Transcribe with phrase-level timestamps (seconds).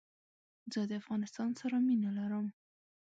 [0.73, 2.47] زه دافغانستان سره مينه لرم